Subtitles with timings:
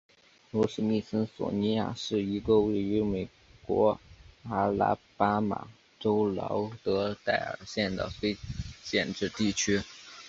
[0.49, 3.29] 罗史密森索尼亚是一个位于美
[3.61, 3.99] 国
[4.49, 5.67] 阿拉巴马
[5.99, 8.35] 州劳德代尔县的非
[8.83, 9.83] 建制地区。